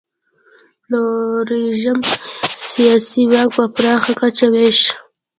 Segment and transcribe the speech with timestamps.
[0.83, 1.97] پلورالېزم
[2.69, 4.89] سیاسي واک په پراخه کچه وېشي.